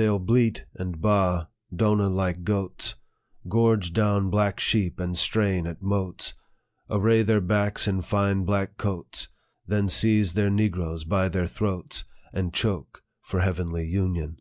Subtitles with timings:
[0.00, 2.94] They'll bleat and baa, dona like goats,
[3.50, 6.32] Gorge down black sheep, and strain at motes,
[6.88, 9.28] Array their backs in fine black coats,
[9.66, 14.40] Then seize their negroes by their throats And choke, for heavenly union.